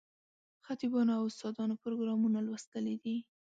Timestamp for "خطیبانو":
0.65-1.11